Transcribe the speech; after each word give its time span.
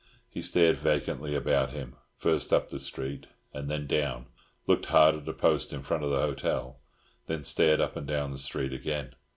He 0.27 0.41
stared 0.41 0.77
vacantly 0.77 1.35
about 1.35 1.73
him, 1.73 1.95
first 2.17 2.51
up 2.51 2.71
the 2.71 2.79
street 2.79 3.27
and 3.53 3.69
then 3.69 3.85
down, 3.85 4.25
looked 4.65 4.87
hard 4.87 5.13
at 5.13 5.29
a 5.29 5.33
post 5.33 5.71
in 5.73 5.83
front 5.83 6.03
of 6.03 6.09
the 6.09 6.21
hotel, 6.21 6.79
then 7.27 7.43
stared 7.43 7.79
up 7.79 7.95
and 7.95 8.07
down 8.07 8.31
the 8.31 8.39
street 8.39 8.73
again. 8.73 9.13